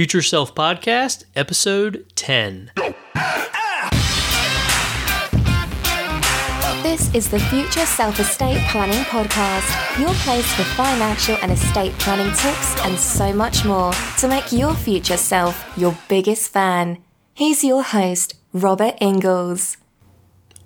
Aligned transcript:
Future 0.00 0.22
Self 0.22 0.54
Podcast, 0.54 1.24
Episode 1.36 2.06
10. 2.14 2.70
This 6.82 7.14
is 7.14 7.28
the 7.28 7.38
Future 7.50 7.84
Self 7.84 8.18
Estate 8.18 8.62
Planning 8.70 9.04
Podcast, 9.04 10.00
your 10.00 10.14
place 10.24 10.50
for 10.54 10.62
financial 10.62 11.36
and 11.42 11.52
estate 11.52 11.92
planning 11.98 12.28
tips 12.28 12.80
and 12.86 12.98
so 12.98 13.34
much 13.34 13.66
more 13.66 13.92
to 14.16 14.26
make 14.26 14.50
your 14.50 14.74
future 14.74 15.18
self 15.18 15.70
your 15.76 15.94
biggest 16.08 16.50
fan. 16.50 16.96
He's 17.34 17.62
your 17.62 17.82
host, 17.82 18.36
Robert 18.54 18.94
Ingalls. 19.02 19.76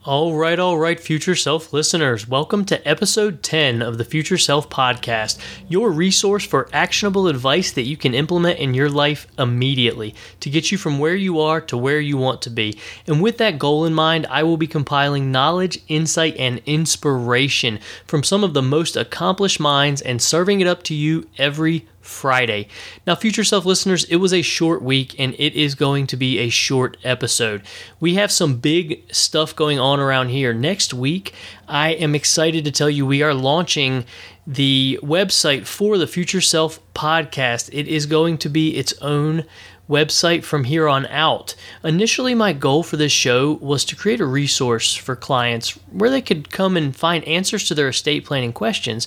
All 0.07 0.35
right, 0.35 0.59
all 0.59 0.77
right, 0.77 1.01
Future 1.01 1.35
Self 1.35 1.73
listeners. 1.73 2.29
Welcome 2.29 2.67
to 2.67 2.87
episode 2.87 3.43
10 3.43 3.81
of 3.81 3.97
the 3.97 4.05
Future 4.05 4.37
Self 4.37 4.69
podcast, 4.69 5.39
your 5.67 5.91
resource 5.91 6.45
for 6.45 6.69
actionable 6.75 7.27
advice 7.27 7.73
that 7.73 7.85
you 7.87 7.97
can 7.97 8.13
implement 8.13 8.59
in 8.59 8.75
your 8.75 8.91
life 8.91 9.27
immediately 9.39 10.15
to 10.41 10.51
get 10.51 10.71
you 10.71 10.77
from 10.77 10.99
where 10.99 11.15
you 11.15 11.41
are 11.41 11.59
to 11.63 11.79
where 11.79 12.01
you 12.01 12.19
want 12.19 12.43
to 12.43 12.51
be. 12.51 12.79
And 13.07 13.23
with 13.23 13.39
that 13.39 13.59
goal 13.59 13.87
in 13.87 13.95
mind, 13.95 14.27
I 14.29 14.43
will 14.43 14.59
be 14.59 14.67
compiling 14.67 15.33
knowledge, 15.33 15.79
insight, 15.89 16.37
and 16.37 16.61
inspiration 16.67 17.81
from 18.07 18.23
some 18.23 18.45
of 18.45 18.53
the 18.53 18.61
most 18.61 18.97
accomplished 18.97 19.59
minds 19.59 20.03
and 20.03 20.21
serving 20.21 20.61
it 20.61 20.67
up 20.67 20.83
to 20.83 20.95
you 20.95 21.31
every 21.39 21.89
Friday. 22.05 22.69
Now, 23.07 23.15
Future 23.15 23.45
Self 23.45 23.65
listeners, 23.65 24.05
it 24.05 24.17
was 24.17 24.33
a 24.33 24.43
short 24.43 24.83
week 24.83 25.19
and 25.19 25.35
it 25.39 25.55
is 25.55 25.75
going 25.75 26.07
to 26.09 26.17
be 26.17 26.39
a 26.39 26.49
short 26.49 26.97
episode. 27.03 27.63
We 28.01 28.15
have 28.15 28.31
some 28.31 28.59
big 28.59 29.03
stuff 29.13 29.57
going 29.57 29.79
on 29.79 30.01
around 30.01 30.29
here. 30.29 30.53
Next 30.53 30.93
week, 30.93 31.35
I 31.67 31.91
am 31.91 32.15
excited 32.15 32.65
to 32.65 32.71
tell 32.71 32.91
you 32.91 33.07
we 33.07 33.23
are 33.23 33.35
launching 33.35 34.05
the 34.47 34.99
website 35.03 35.67
for 35.67 35.97
the 35.97 36.07
Future 36.07 36.41
Self 36.41 36.79
podcast. 36.95 37.71
It 37.73 37.89
is 37.89 38.07
going 38.07 38.39
to 38.39 38.49
be 38.49 38.77
its 38.77 38.93
own 39.01 39.45
website 39.89 40.45
from 40.45 40.65
here 40.65 40.89
on 40.89 41.07
out. 41.07 41.55
Initially, 41.83 42.35
my 42.35 42.53
goal 42.53 42.83
for 42.83 42.97
this 42.97 43.13
show 43.13 43.55
was 43.55 43.85
to 43.85 43.97
create 43.97 44.21
a 44.21 44.27
resource 44.27 44.95
for 44.95 45.15
clients 45.15 45.71
where 45.93 46.11
they 46.11 46.23
could 46.23 46.51
come 46.51 46.77
and 46.77 46.97
find 46.97 47.25
answers 47.25 47.67
to 47.69 47.75
their 47.75 47.89
estate 47.89 48.25
planning 48.25 48.53
questions. 48.53 49.07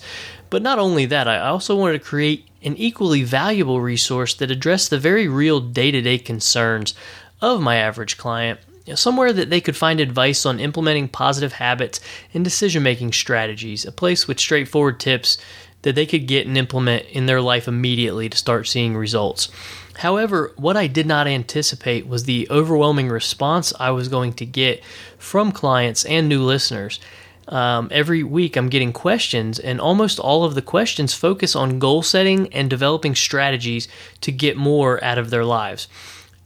But 0.50 0.62
not 0.62 0.80
only 0.80 1.06
that, 1.08 1.28
I 1.28 1.40
also 1.40 1.76
wanted 1.76 2.00
to 2.00 2.06
create 2.06 2.48
an 2.64 2.76
equally 2.78 3.24
valuable 3.24 3.82
resource 3.82 4.34
that 4.36 4.52
addressed 4.52 4.90
the 4.90 5.00
very 5.00 5.28
real 5.28 5.60
day 5.60 5.92
to 5.92 6.02
day 6.02 6.18
concerns 6.18 6.94
of 7.42 7.62
my 7.62 7.76
average 7.76 8.18
client. 8.18 8.60
Somewhere 8.96 9.34
that 9.34 9.50
they 9.50 9.60
could 9.60 9.76
find 9.76 10.00
advice 10.00 10.46
on 10.46 10.62
implementing 10.62 11.10
positive 11.10 11.54
habits 11.54 12.00
and 12.34 12.44
decision 12.44 12.84
making 12.84 13.12
strategies, 13.12 13.86
a 13.86 13.92
place 13.92 14.28
with 14.28 14.40
straightforward 14.40 14.98
tips 15.00 15.38
that 15.82 15.96
they 15.96 16.06
could 16.06 16.26
get 16.26 16.48
and 16.48 16.58
implement 16.58 17.06
in 17.08 17.26
their 17.26 17.42
life 17.42 17.68
immediately 17.68 18.30
to 18.30 18.38
start 18.38 18.68
seeing 18.68 18.96
results. 18.96 19.50
However, 19.98 20.54
what 20.58 20.78
I 20.78 20.88
did 20.88 21.06
not 21.06 21.28
anticipate 21.28 22.08
was 22.08 22.24
the 22.24 22.48
overwhelming 22.50 23.10
response 23.10 23.74
I 23.80 23.92
was 23.92 24.08
going 24.08 24.34
to 24.34 24.46
get 24.46 24.84
from 25.18 25.52
clients 25.52 26.06
and 26.06 26.30
new 26.30 26.44
listeners. 26.44 27.00
Um, 27.48 27.88
every 27.92 28.24
week, 28.24 28.56
I'm 28.56 28.70
getting 28.70 28.92
questions, 28.92 29.58
and 29.58 29.80
almost 29.80 30.20
all 30.20 30.44
of 30.44 30.54
the 30.54 30.62
questions 30.62 31.14
focus 31.14 31.56
on 31.56 31.80
goal 31.80 32.04
setting 32.04 32.54
and 32.54 32.70
developing 32.70 33.16
strategies 33.16 33.88
to 34.22 34.32
get 34.32 34.58
more 34.58 35.04
out 35.04 35.18
of 35.18 35.30
their 35.30 35.46
lives. 35.46 35.88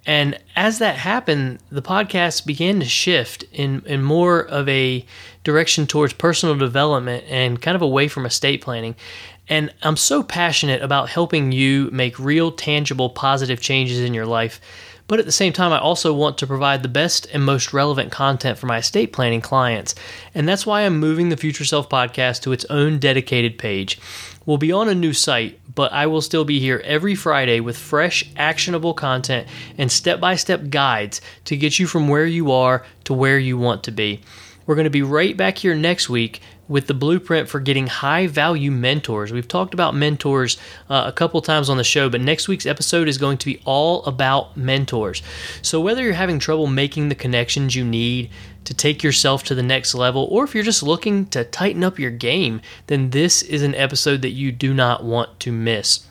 And 0.05 0.39
as 0.55 0.79
that 0.79 0.95
happened, 0.95 1.59
the 1.71 1.81
podcast 1.81 2.45
began 2.45 2.79
to 2.79 2.85
shift 2.85 3.43
in, 3.51 3.83
in 3.85 4.01
more 4.01 4.39
of 4.41 4.67
a 4.67 5.05
direction 5.43 5.87
towards 5.87 6.13
personal 6.13 6.55
development 6.55 7.25
and 7.27 7.61
kind 7.61 7.75
of 7.75 7.81
away 7.81 8.07
from 8.07 8.25
estate 8.25 8.61
planning. 8.61 8.95
And 9.51 9.71
I'm 9.83 9.97
so 9.97 10.23
passionate 10.23 10.81
about 10.81 11.09
helping 11.09 11.51
you 11.51 11.89
make 11.91 12.17
real, 12.17 12.51
tangible, 12.51 13.09
positive 13.09 13.61
changes 13.61 13.99
in 13.99 14.15
your 14.15 14.25
life 14.25 14.59
but 15.11 15.19
at 15.19 15.25
the 15.25 15.31
same 15.33 15.51
time, 15.51 15.73
I 15.73 15.77
also 15.77 16.13
want 16.13 16.37
to 16.37 16.47
provide 16.47 16.83
the 16.83 16.87
best 16.87 17.27
and 17.33 17.43
most 17.43 17.73
relevant 17.73 18.13
content 18.13 18.57
for 18.57 18.67
my 18.67 18.77
estate 18.77 19.11
planning 19.11 19.41
clients. 19.41 19.93
And 20.33 20.47
that's 20.47 20.65
why 20.65 20.83
I'm 20.83 21.01
moving 21.01 21.27
the 21.27 21.35
Future 21.35 21.65
Self 21.65 21.89
podcast 21.89 22.43
to 22.43 22.53
its 22.53 22.63
own 22.69 22.97
dedicated 22.97 23.57
page. 23.57 23.99
We'll 24.45 24.57
be 24.57 24.71
on 24.71 24.87
a 24.87 24.95
new 24.95 25.11
site, 25.11 25.59
but 25.75 25.91
I 25.91 26.07
will 26.07 26.21
still 26.21 26.45
be 26.45 26.61
here 26.61 26.81
every 26.85 27.13
Friday 27.13 27.59
with 27.59 27.77
fresh, 27.77 28.23
actionable 28.37 28.93
content 28.93 29.49
and 29.77 29.91
step 29.91 30.21
by 30.21 30.37
step 30.37 30.69
guides 30.69 31.19
to 31.43 31.57
get 31.57 31.77
you 31.77 31.87
from 31.87 32.07
where 32.07 32.25
you 32.25 32.49
are 32.53 32.85
to 33.03 33.13
where 33.13 33.37
you 33.37 33.57
want 33.57 33.83
to 33.83 33.91
be. 33.91 34.21
We're 34.65 34.75
going 34.75 34.85
to 34.85 34.89
be 34.89 35.01
right 35.01 35.35
back 35.35 35.57
here 35.57 35.75
next 35.75 36.09
week 36.09 36.39
with 36.71 36.87
the 36.87 36.93
blueprint 36.93 37.49
for 37.49 37.59
getting 37.59 37.87
high 37.87 38.27
value 38.27 38.71
mentors. 38.71 39.33
We've 39.33 39.47
talked 39.47 39.73
about 39.73 39.93
mentors 39.93 40.57
uh, 40.89 41.03
a 41.05 41.11
couple 41.11 41.41
times 41.41 41.69
on 41.69 41.75
the 41.75 41.83
show, 41.83 42.09
but 42.09 42.21
next 42.21 42.47
week's 42.47 42.65
episode 42.65 43.09
is 43.09 43.17
going 43.17 43.37
to 43.39 43.45
be 43.45 43.61
all 43.65 44.05
about 44.05 44.55
mentors. 44.55 45.21
So, 45.61 45.81
whether 45.81 46.01
you're 46.01 46.13
having 46.13 46.39
trouble 46.39 46.67
making 46.67 47.09
the 47.09 47.15
connections 47.15 47.75
you 47.75 47.83
need 47.83 48.29
to 48.63 48.73
take 48.73 49.03
yourself 49.03 49.43
to 49.43 49.55
the 49.55 49.61
next 49.61 49.93
level, 49.93 50.27
or 50.31 50.45
if 50.45 50.55
you're 50.55 50.63
just 50.63 50.81
looking 50.81 51.25
to 51.27 51.43
tighten 51.43 51.83
up 51.83 51.99
your 51.99 52.11
game, 52.11 52.61
then 52.87 53.09
this 53.09 53.41
is 53.41 53.63
an 53.63 53.75
episode 53.75 54.21
that 54.21 54.29
you 54.29 54.53
do 54.53 54.73
not 54.73 55.03
want 55.03 55.41
to 55.41 55.51
miss. 55.51 56.07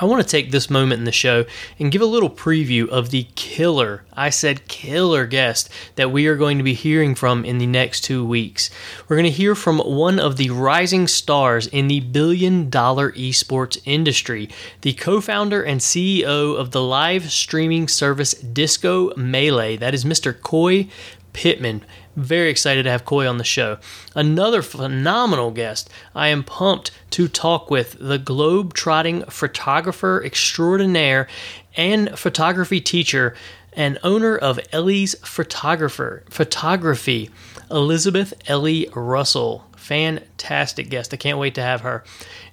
I 0.00 0.04
want 0.04 0.22
to 0.22 0.28
take 0.28 0.52
this 0.52 0.70
moment 0.70 1.00
in 1.00 1.06
the 1.06 1.12
show 1.12 1.44
and 1.80 1.90
give 1.90 2.02
a 2.02 2.06
little 2.06 2.30
preview 2.30 2.88
of 2.88 3.10
the 3.10 3.26
killer, 3.34 4.04
I 4.12 4.30
said 4.30 4.68
killer 4.68 5.26
guest 5.26 5.68
that 5.96 6.12
we 6.12 6.28
are 6.28 6.36
going 6.36 6.56
to 6.58 6.64
be 6.64 6.74
hearing 6.74 7.16
from 7.16 7.44
in 7.44 7.58
the 7.58 7.66
next 7.66 8.02
two 8.02 8.24
weeks. 8.24 8.70
We're 9.08 9.16
going 9.16 9.24
to 9.24 9.30
hear 9.30 9.56
from 9.56 9.80
one 9.80 10.20
of 10.20 10.36
the 10.36 10.50
rising 10.50 11.08
stars 11.08 11.66
in 11.66 11.88
the 11.88 11.98
billion 11.98 12.70
dollar 12.70 13.10
esports 13.12 13.80
industry, 13.84 14.48
the 14.82 14.92
co 14.92 15.20
founder 15.20 15.64
and 15.64 15.80
CEO 15.80 16.56
of 16.56 16.70
the 16.70 16.82
live 16.82 17.32
streaming 17.32 17.88
service 17.88 18.34
Disco 18.34 19.12
Melee. 19.16 19.76
That 19.76 19.94
is 19.94 20.04
Mr. 20.04 20.40
Coy 20.40 20.86
Pittman. 21.32 21.84
Very 22.18 22.50
excited 22.50 22.82
to 22.82 22.90
have 22.90 23.04
Coy 23.04 23.28
on 23.28 23.38
the 23.38 23.44
show. 23.44 23.78
Another 24.12 24.60
phenomenal 24.60 25.52
guest. 25.52 25.88
I 26.16 26.28
am 26.28 26.42
pumped 26.42 26.90
to 27.10 27.28
talk 27.28 27.70
with 27.70 27.96
the 28.00 28.18
globe 28.18 28.74
trotting 28.74 29.22
photographer 29.26 30.20
extraordinaire 30.24 31.28
and 31.76 32.18
photography 32.18 32.80
teacher 32.80 33.36
and 33.72 34.00
owner 34.02 34.36
of 34.36 34.58
Ellie's 34.72 35.14
Photographer 35.20 36.24
Photography, 36.28 37.30
Elizabeth 37.70 38.34
Ellie 38.48 38.88
Russell. 38.96 39.66
Fantastic 39.76 40.90
guest. 40.90 41.14
I 41.14 41.18
can't 41.18 41.38
wait 41.38 41.54
to 41.54 41.62
have 41.62 41.82
her. 41.82 42.02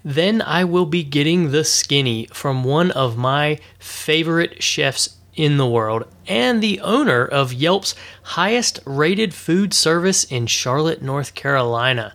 Then 0.03 0.44
I 0.44 0.64
will 0.64 0.86
be 0.86 1.03
getting 1.03 1.50
the 1.50 1.64
skinny 1.64 2.28
from 2.28 2.64
one 2.64 2.92
of 2.92 3.18
my 3.18 3.58
favorite 3.80 4.62
chefs 4.62 5.18
in 5.35 5.57
the 5.57 5.68
world 5.68 6.06
and 6.28 6.62
the 6.62 6.79
owner 6.79 7.25
of 7.25 7.53
Yelp's 7.53 7.96
highest 8.23 8.79
rated 8.85 9.34
food 9.34 9.73
service 9.73 10.23
in 10.23 10.47
Charlotte, 10.47 11.01
North 11.01 11.35
Carolina. 11.35 12.13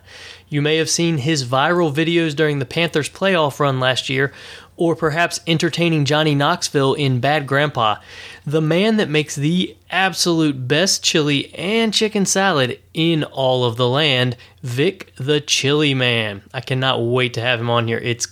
You 0.49 0.61
may 0.61 0.77
have 0.77 0.89
seen 0.89 1.19
his 1.19 1.45
viral 1.45 1.93
videos 1.93 2.35
during 2.35 2.59
the 2.59 2.65
Panthers 2.65 3.09
playoff 3.09 3.59
run 3.59 3.79
last 3.79 4.09
year, 4.09 4.33
or 4.75 4.95
perhaps 4.95 5.39
entertaining 5.47 6.05
Johnny 6.05 6.35
Knoxville 6.35 6.95
in 6.95 7.19
Bad 7.19 7.47
Grandpa. 7.47 7.97
The 8.45 8.61
man 8.61 8.97
that 8.97 9.09
makes 9.09 9.35
the 9.35 9.77
absolute 9.91 10.67
best 10.67 11.03
chili 11.03 11.53
and 11.53 11.93
chicken 11.93 12.25
salad 12.25 12.79
in 12.93 13.23
all 13.23 13.63
of 13.63 13.77
the 13.77 13.87
land, 13.87 14.35
Vic 14.63 15.13
the 15.15 15.39
Chili 15.39 15.93
Man. 15.93 16.41
I 16.53 16.61
cannot 16.61 17.01
wait 17.01 17.33
to 17.35 17.41
have 17.41 17.61
him 17.61 17.69
on 17.69 17.87
here. 17.87 17.99
It's 17.99 18.25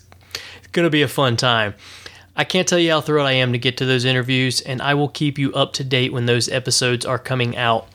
going 0.72 0.86
to 0.86 0.90
be 0.90 1.04
a 1.04 1.08
fun 1.08 1.38
time. 1.38 1.76
I 2.40 2.46
can't 2.46 2.70
tell 2.70 2.80
you 2.80 2.92
how 2.92 3.02
thrilled 3.02 3.28
I 3.28 3.34
am 3.34 3.52
to 3.52 3.58
get 3.58 3.76
to 3.80 3.86
those 3.86 4.06
interviews, 4.06 4.62
and 4.62 4.82
I 4.82 4.94
will 4.94 5.10
keep 5.10 5.38
you 5.38 5.54
up 5.54 5.74
to 5.74 5.84
date 5.84 6.14
when 6.14 6.26
those 6.26 6.48
episodes 6.48 7.06
are 7.06 7.20
coming 7.20 7.58
out. 7.58 7.90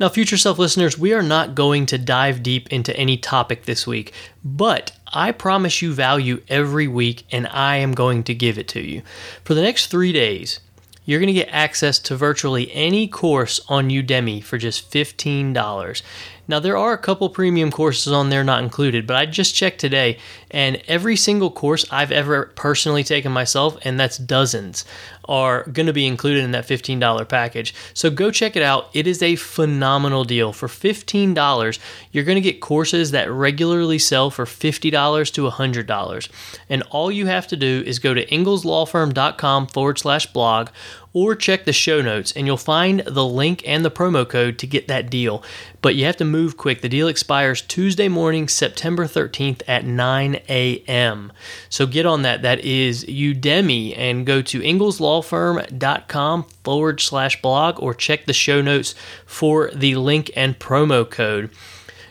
Now, 0.00 0.08
future 0.08 0.36
self 0.36 0.58
listeners, 0.58 0.98
we 0.98 1.12
are 1.12 1.22
not 1.22 1.54
going 1.54 1.86
to 1.86 1.96
dive 1.96 2.42
deep 2.42 2.68
into 2.72 2.94
any 2.96 3.16
topic 3.16 3.66
this 3.66 3.86
week, 3.86 4.12
but 4.44 4.90
I 5.12 5.30
promise 5.30 5.80
you 5.80 5.92
value 5.92 6.42
every 6.48 6.88
week, 6.88 7.24
and 7.30 7.46
I 7.46 7.76
am 7.76 7.92
going 7.92 8.24
to 8.24 8.34
give 8.34 8.58
it 8.58 8.66
to 8.70 8.80
you. 8.80 9.02
For 9.44 9.54
the 9.54 9.62
next 9.62 9.86
three 9.86 10.10
days, 10.10 10.58
you're 11.04 11.20
going 11.20 11.28
to 11.28 11.32
get 11.32 11.50
access 11.52 12.00
to 12.00 12.16
virtually 12.16 12.72
any 12.72 13.06
course 13.06 13.60
on 13.68 13.90
Udemy 13.90 14.42
for 14.42 14.58
just 14.58 14.90
$15. 14.90 16.02
Now, 16.50 16.58
there 16.58 16.76
are 16.76 16.92
a 16.92 16.98
couple 16.98 17.28
premium 17.28 17.70
courses 17.70 18.12
on 18.12 18.28
there 18.28 18.42
not 18.42 18.60
included, 18.60 19.06
but 19.06 19.14
I 19.14 19.24
just 19.24 19.54
checked 19.54 19.78
today, 19.78 20.18
and 20.50 20.82
every 20.88 21.14
single 21.14 21.48
course 21.48 21.86
I've 21.92 22.10
ever 22.10 22.46
personally 22.56 23.04
taken 23.04 23.30
myself, 23.30 23.78
and 23.82 24.00
that's 24.00 24.18
dozens, 24.18 24.84
are 25.28 25.62
going 25.62 25.86
to 25.86 25.92
be 25.92 26.08
included 26.08 26.42
in 26.42 26.50
that 26.50 26.66
$15 26.66 27.28
package. 27.28 27.72
So 27.94 28.10
go 28.10 28.32
check 28.32 28.56
it 28.56 28.64
out. 28.64 28.90
It 28.92 29.06
is 29.06 29.22
a 29.22 29.36
phenomenal 29.36 30.24
deal. 30.24 30.52
For 30.52 30.66
$15, 30.66 31.78
you're 32.10 32.24
going 32.24 32.34
to 32.34 32.40
get 32.40 32.60
courses 32.60 33.12
that 33.12 33.30
regularly 33.30 34.00
sell 34.00 34.28
for 34.28 34.44
$50 34.44 35.32
to 35.34 35.48
$100. 35.48 36.28
And 36.68 36.82
all 36.90 37.12
you 37.12 37.26
have 37.26 37.46
to 37.46 37.56
do 37.56 37.84
is 37.86 38.00
go 38.00 38.12
to 38.12 38.26
ingleslawfirm.com 38.26 39.68
forward 39.68 40.00
slash 40.00 40.26
blog 40.26 40.70
or 41.12 41.34
check 41.34 41.64
the 41.64 41.72
show 41.72 42.00
notes 42.00 42.32
and 42.32 42.46
you'll 42.46 42.56
find 42.56 43.00
the 43.00 43.24
link 43.24 43.62
and 43.66 43.84
the 43.84 43.90
promo 43.90 44.28
code 44.28 44.58
to 44.58 44.66
get 44.66 44.88
that 44.88 45.10
deal. 45.10 45.42
But 45.82 45.94
you 45.94 46.04
have 46.04 46.16
to 46.18 46.24
move 46.24 46.56
quick. 46.56 46.82
The 46.82 46.88
deal 46.88 47.08
expires 47.08 47.62
Tuesday 47.62 48.08
morning, 48.08 48.48
September 48.48 49.06
13th 49.06 49.62
at 49.66 49.84
9 49.84 50.40
a.m. 50.48 51.32
So 51.68 51.86
get 51.86 52.06
on 52.06 52.22
that. 52.22 52.42
That 52.42 52.60
is 52.60 53.04
Udemy 53.04 53.96
and 53.96 54.26
go 54.26 54.42
to 54.42 54.60
ingleslawfirm.com 54.60 56.46
forward 56.64 57.00
slash 57.00 57.42
blog 57.42 57.82
or 57.82 57.94
check 57.94 58.26
the 58.26 58.32
show 58.32 58.60
notes 58.60 58.94
for 59.26 59.70
the 59.72 59.96
link 59.96 60.30
and 60.36 60.58
promo 60.58 61.08
code. 61.08 61.50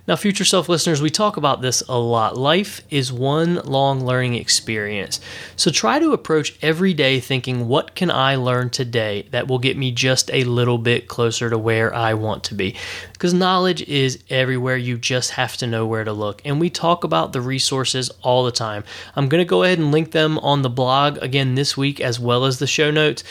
Now, 0.10 0.16
future 0.16 0.44
self 0.44 0.68
listeners, 0.68 1.04
we 1.04 1.12
talk 1.12 1.38
about 1.38 1.62
this 1.62 1.84
a 1.88 2.00
lot. 2.00 2.36
Life 2.36 2.82
is 2.90 3.14
one 3.14 3.58
long 3.58 4.04
learning 4.04 4.34
experience. 4.34 5.20
So 5.56 5.70
try 5.70 6.00
to 6.00 6.14
approach 6.14 6.58
every 6.64 6.96
day 6.96 7.20
thinking, 7.20 7.68
what 7.68 7.94
can 7.94 8.10
I 8.10 8.36
learn 8.36 8.72
today 8.72 9.28
that 9.30 9.48
will 9.48 9.60
get 9.60 9.78
me 9.78 9.92
just 9.92 10.32
a 10.34 10.46
little 10.46 10.80
bit 10.80 11.08
closer 11.08 11.52
to 11.52 11.60
where 11.60 11.94
I 11.94 12.16
want 12.16 12.44
to 12.46 12.56
be? 12.56 12.76
Because 13.14 13.36
knowledge 13.36 13.84
is 13.84 14.18
everywhere. 14.32 14.78
You 14.78 14.98
just 14.98 15.30
have 15.30 15.58
to 15.58 15.68
know 15.68 15.86
where 15.86 16.04
to 16.04 16.12
look. 16.12 16.42
And 16.44 16.60
we 16.60 16.72
talk 16.72 17.04
about 17.04 17.32
the 17.32 17.42
resources 17.42 18.10
all 18.24 18.44
the 18.44 18.52
time. 18.52 18.84
I'm 19.16 19.30
going 19.30 19.42
to 19.42 19.48
go 19.48 19.62
ahead 19.62 19.78
and 19.78 19.92
link 19.92 20.10
them 20.10 20.40
on 20.40 20.64
the 20.64 20.72
blog 20.72 21.20
again 21.20 21.54
this 21.54 21.78
week, 21.78 22.02
as 22.02 22.20
well 22.20 22.46
as 22.46 22.58
the 22.58 22.66
show 22.66 22.90
notes, 22.90 23.24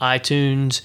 iTunes, 0.00 0.80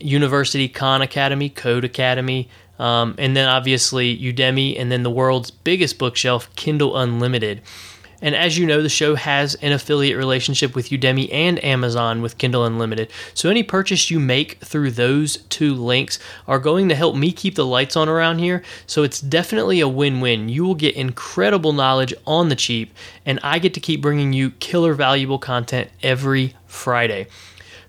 University 0.00 0.68
Khan 0.68 1.00
Academy, 1.00 1.48
Codecademy. 1.48 2.48
Um, 2.78 3.14
and 3.18 3.36
then 3.36 3.48
obviously 3.48 4.18
Udemy, 4.18 4.78
and 4.78 4.90
then 4.90 5.02
the 5.02 5.10
world's 5.10 5.50
biggest 5.50 5.98
bookshelf, 5.98 6.54
Kindle 6.56 6.96
Unlimited. 6.96 7.62
And 8.24 8.34
as 8.34 8.56
you 8.56 8.64
know, 8.64 8.80
the 8.80 8.88
show 8.88 9.16
has 9.16 9.54
an 9.56 9.72
affiliate 9.72 10.16
relationship 10.16 10.74
with 10.74 10.88
Udemy 10.88 11.30
and 11.30 11.62
Amazon 11.62 12.22
with 12.22 12.38
Kindle 12.38 12.64
Unlimited. 12.64 13.10
So 13.34 13.50
any 13.50 13.62
purchase 13.62 14.10
you 14.10 14.18
make 14.18 14.58
through 14.60 14.92
those 14.92 15.36
two 15.50 15.74
links 15.74 16.18
are 16.48 16.58
going 16.58 16.88
to 16.88 16.94
help 16.94 17.16
me 17.16 17.32
keep 17.32 17.54
the 17.54 17.66
lights 17.66 17.96
on 17.96 18.08
around 18.08 18.38
here. 18.38 18.62
So 18.86 19.02
it's 19.02 19.20
definitely 19.20 19.80
a 19.80 19.88
win 19.88 20.22
win. 20.22 20.48
You 20.48 20.64
will 20.64 20.74
get 20.74 20.94
incredible 20.94 21.74
knowledge 21.74 22.14
on 22.26 22.48
the 22.48 22.56
cheap, 22.56 22.94
and 23.26 23.38
I 23.42 23.58
get 23.58 23.74
to 23.74 23.80
keep 23.80 24.00
bringing 24.00 24.32
you 24.32 24.52
killer 24.52 24.94
valuable 24.94 25.38
content 25.38 25.90
every 26.02 26.54
Friday. 26.66 27.26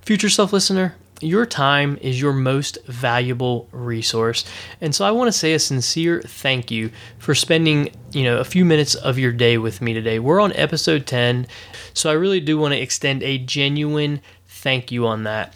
Future 0.01 0.29
Self 0.29 0.51
listener, 0.51 0.95
your 1.21 1.45
time 1.45 1.97
is 2.01 2.19
your 2.19 2.33
most 2.33 2.77
valuable 2.85 3.67
resource. 3.71 4.45
And 4.81 4.93
so 4.93 5.05
I 5.05 5.11
want 5.11 5.27
to 5.27 5.31
say 5.37 5.53
a 5.53 5.59
sincere 5.59 6.21
thank 6.21 6.71
you 6.71 6.91
for 7.19 7.33
spending, 7.33 7.91
you 8.11 8.23
know, 8.23 8.37
a 8.37 8.43
few 8.43 8.65
minutes 8.65 8.95
of 8.95 9.17
your 9.17 9.31
day 9.31 9.57
with 9.57 9.81
me 9.81 9.93
today. 9.93 10.19
We're 10.19 10.41
on 10.41 10.53
episode 10.53 11.05
10, 11.07 11.47
so 11.93 12.09
I 12.09 12.13
really 12.13 12.39
do 12.39 12.57
want 12.57 12.73
to 12.73 12.81
extend 12.81 13.23
a 13.23 13.37
genuine 13.37 14.21
thank 14.47 14.91
you 14.91 15.07
on 15.07 15.23
that. 15.23 15.53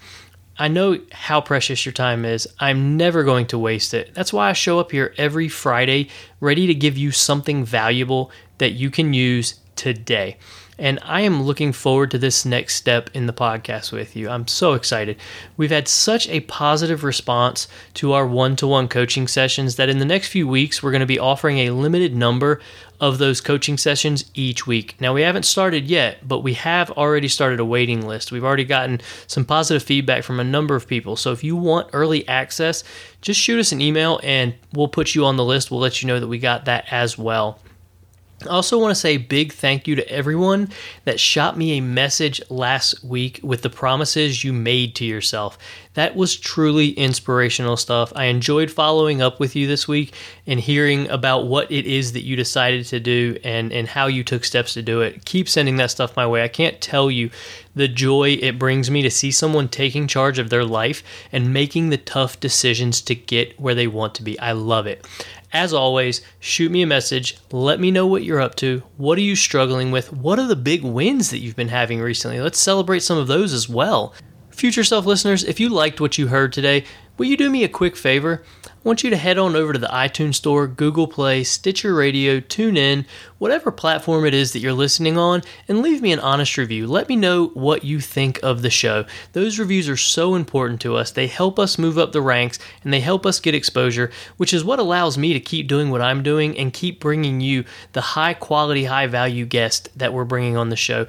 I 0.58 0.68
know 0.68 1.00
how 1.14 1.40
precious 1.40 1.86
your 1.86 1.94
time 1.94 2.26
is. 2.26 2.48
I'm 2.60 2.98
never 2.98 3.24
going 3.24 3.48
to 3.48 3.58
waste 3.58 3.94
it. 3.94 4.14
That's 4.14 4.34
why 4.34 4.50
I 4.50 4.54
show 4.54 4.78
up 4.80 4.92
here 4.92 5.14
every 5.18 5.48
Friday 5.48 6.10
ready 6.42 6.68
to 6.68 6.76
give 6.76 6.98
you 6.98 7.12
something 7.12 7.64
valuable 7.64 8.30
that 8.58 8.72
you 8.72 8.92
can 8.92 9.14
use 9.14 9.60
today. 9.78 10.38
And 10.80 10.98
I 11.04 11.22
am 11.22 11.44
looking 11.44 11.74
forward 11.74 12.10
to 12.12 12.18
this 12.18 12.46
next 12.46 12.76
step 12.76 13.10
in 13.14 13.28
the 13.28 13.34
podcast 13.34 13.92
with 13.92 14.16
you. 14.16 14.30
I'm 14.30 14.48
so 14.48 14.74
excited. 14.74 15.18
We've 15.58 15.70
had 15.70 15.90
such 15.90 16.28
a 16.30 16.40
positive 16.40 17.04
response 17.04 17.68
to 17.96 18.14
our 18.14 18.26
one 18.26 18.56
to 18.56 18.68
one 18.68 18.88
coaching 18.88 19.28
sessions 19.28 19.76
that 19.76 19.90
in 19.90 20.00
the 20.00 20.06
next 20.06 20.30
few 20.30 20.48
weeks, 20.48 20.82
we're 20.82 20.92
going 20.92 21.02
to 21.02 21.06
be 21.06 21.20
offering 21.20 21.58
a 21.58 21.72
limited 21.72 22.16
number 22.16 22.62
of 23.02 23.18
those 23.18 23.42
coaching 23.42 23.78
sessions 23.78 24.32
each 24.34 24.68
week. 24.68 24.96
Now, 25.02 25.14
we 25.14 25.22
haven't 25.22 25.44
started 25.44 25.86
yet, 25.88 26.26
but 26.26 26.40
we 26.40 26.54
have 26.54 26.92
already 26.92 27.28
started 27.28 27.60
a 27.60 27.66
waiting 27.66 28.08
list. 28.08 28.32
We've 28.32 28.46
already 28.46 28.66
gotten 28.66 29.02
some 29.28 29.44
positive 29.44 29.84
feedback 29.84 30.24
from 30.24 30.40
a 30.40 30.46
number 30.46 30.76
of 30.76 30.88
people. 30.88 31.18
So 31.18 31.34
if 31.34 31.44
you 31.44 31.58
want 31.58 31.90
early 31.92 32.26
access, 32.28 32.86
just 33.22 33.40
shoot 33.40 33.60
us 33.60 33.74
an 33.74 33.82
email 33.82 34.22
and 34.24 34.56
we'll 34.74 34.88
put 34.88 35.14
you 35.14 35.26
on 35.26 35.36
the 35.36 35.46
list. 35.46 35.72
We'll 35.72 35.82
let 35.82 36.02
you 36.02 36.08
know 36.08 36.22
that 36.22 36.28
we 36.28 36.40
got 36.40 36.66
that 36.66 36.86
as 36.90 37.18
well. 37.18 37.60
I 38.44 38.50
also 38.50 38.80
want 38.80 38.92
to 38.92 38.96
say 38.96 39.18
big 39.18 39.52
thank 39.52 39.88
you 39.88 39.96
to 39.96 40.10
everyone 40.10 40.70
that 41.04 41.20
shot 41.20 41.58
me 41.58 41.78
a 41.78 41.82
message 41.82 42.42
last 42.50 43.04
week 43.04 43.40
with 43.44 43.64
the 43.64 43.70
promises 43.70 44.44
you 44.44 44.54
made 44.54 44.96
to 44.96 45.06
yourself. 45.06 45.58
That 46.00 46.16
was 46.16 46.38
truly 46.38 46.92
inspirational 46.92 47.76
stuff. 47.76 48.14
I 48.16 48.28
enjoyed 48.28 48.72
following 48.72 49.22
up 49.22 49.38
with 49.38 49.54
you 49.54 49.68
this 49.68 49.86
week 49.86 50.14
and 50.48 50.58
hearing 50.58 51.10
about 51.10 51.48
what 51.48 51.70
it 51.70 51.86
is 51.86 52.14
that 52.14 52.24
you 52.24 52.38
decided 52.38 52.86
to 52.86 53.02
do 53.02 53.38
and, 53.44 53.74
and 53.74 53.86
how 53.86 54.08
you 54.08 54.24
took 54.24 54.46
steps 54.46 54.76
to 54.76 54.82
do 54.82 55.02
it. 55.02 55.26
Keep 55.26 55.50
sending 55.50 55.76
that 55.76 55.92
stuff 55.92 56.16
my 56.16 56.26
way. 56.26 56.42
I 56.42 56.48
can't 56.48 56.80
tell 56.80 57.12
you 57.12 57.32
the 57.76 57.90
joy 57.90 58.38
it 58.42 58.58
brings 58.58 58.90
me 58.90 59.02
to 59.02 59.12
see 59.12 59.30
someone 59.30 59.68
taking 59.68 60.08
charge 60.08 60.40
of 60.40 60.50
their 60.50 60.64
life 60.64 61.04
and 61.34 61.54
making 61.54 61.90
the 61.90 61.98
tough 61.98 62.40
decisions 62.40 63.02
to 63.02 63.14
get 63.14 63.60
where 63.60 63.76
they 63.76 63.88
want 63.88 64.16
to 64.16 64.24
be. 64.24 64.40
I 64.40 64.54
love 64.54 64.88
it. 64.88 65.06
As 65.52 65.74
always, 65.74 66.22
shoot 66.40 66.72
me 66.72 66.82
a 66.82 66.88
message. 66.88 67.38
Let 67.52 67.82
me 67.82 67.92
know 67.92 68.08
what 68.08 68.24
you're 68.24 68.40
up 68.40 68.56
to. 68.56 68.84
What 68.96 69.18
are 69.18 69.22
you 69.22 69.36
struggling 69.36 69.92
with? 69.92 70.14
What 70.14 70.40
are 70.40 70.48
the 70.48 70.56
big 70.56 70.82
wins 70.82 71.30
that 71.32 71.40
you've 71.40 71.58
been 71.58 71.68
having 71.68 72.00
recently? 72.00 72.40
Let's 72.40 72.60
celebrate 72.60 73.02
some 73.02 73.18
of 73.18 73.28
those 73.28 73.52
as 73.52 73.68
well. 73.68 74.14
Future 74.60 74.84
Self 74.84 75.06
listeners, 75.06 75.46
if 75.46 75.62
you 75.62 75.70
liked 75.70 76.02
what 76.02 76.18
you 76.18 76.28
heard 76.28 76.52
today, 76.52 76.84
will 77.18 77.28
you 77.28 77.38
do 77.38 77.50
me 77.50 77.64
a 77.64 77.70
quick 77.70 77.96
favor? 77.96 78.44
I 78.66 78.72
want 78.84 79.06
you 79.06 79.10
to 79.10 79.16
head 79.16 79.38
on 79.38 79.56
over 79.56 79.72
to 79.72 79.80
the 79.80 79.88
iTunes 79.88 80.36
Store, 80.36 80.68
Google 80.68 81.08
Play, 81.08 81.46
Stitcher 81.46 81.96
Radio, 81.96 82.42
TuneIn, 82.42 83.06
whatever 83.38 83.72
platform 83.72 84.26
it 84.26 84.34
is 84.34 84.52
that 84.52 84.60
you're 84.60 84.74
listening 84.74 85.18
on, 85.18 85.44
and 85.70 85.82
leave 85.82 86.02
me 86.02 86.12
an 86.12 86.20
honest 86.20 86.58
review. 86.58 86.88
Let 86.88 87.08
me 87.08 87.16
know 87.16 87.48
what 87.54 87.86
you 87.86 88.02
think 88.02 88.38
of 88.44 88.62
the 88.62 88.70
show. 88.70 89.06
Those 89.32 89.60
reviews 89.60 89.88
are 89.88 89.96
so 89.96 90.36
important 90.36 90.82
to 90.82 90.98
us. 90.98 91.12
They 91.12 91.28
help 91.28 91.58
us 91.58 91.78
move 91.78 91.98
up 91.98 92.12
the 92.12 92.22
ranks 92.22 92.60
and 92.84 92.92
they 92.92 93.00
help 93.00 93.26
us 93.26 93.40
get 93.40 93.56
exposure, 93.56 94.12
which 94.36 94.54
is 94.54 94.66
what 94.66 94.80
allows 94.80 95.18
me 95.18 95.32
to 95.32 95.40
keep 95.40 95.70
doing 95.70 95.90
what 95.90 96.02
I'm 96.02 96.22
doing 96.22 96.58
and 96.58 96.74
keep 96.74 97.00
bringing 97.00 97.40
you 97.40 97.64
the 97.94 98.02
high 98.02 98.34
quality, 98.34 98.84
high 98.84 99.08
value 99.08 99.46
guest 99.46 99.88
that 99.96 100.12
we're 100.12 100.26
bringing 100.26 100.58
on 100.58 100.68
the 100.68 100.76
show. 100.76 101.08